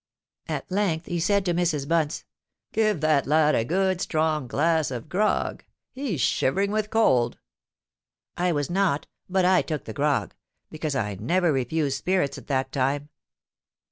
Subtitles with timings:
[0.47, 1.87] At length he said to Mrs.
[1.87, 2.23] Bunce,
[2.73, 9.05] 'Give that lad a good strong glass of grog: he's shivering with cold.'—I was not,
[9.29, 10.33] but I took the grog,
[10.71, 13.09] because I never refused spirits at that time.